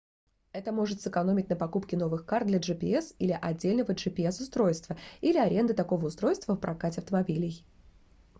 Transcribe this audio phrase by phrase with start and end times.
[0.51, 6.07] это может сэкономить на покупке новых карт для gps или отдельного gps-устройства или аренды такого
[6.07, 7.63] устройства в прокате автомобилей